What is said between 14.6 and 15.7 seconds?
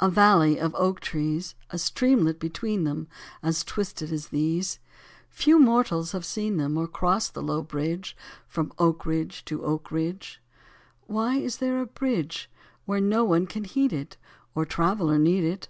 traveller need it.